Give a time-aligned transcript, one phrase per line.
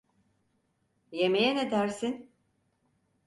[1.11, 2.29] Yemeğe ne dersin?